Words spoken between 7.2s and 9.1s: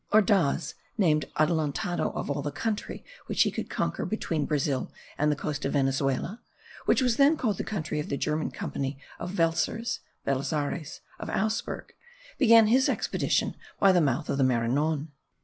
called the country of the German Company